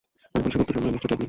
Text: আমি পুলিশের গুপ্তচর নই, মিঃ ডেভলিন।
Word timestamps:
আমি 0.03 0.29
পুলিশের 0.41 0.59
গুপ্তচর 0.59 0.81
নই, 0.83 0.91
মিঃ 0.93 1.01
ডেভলিন। 1.05 1.17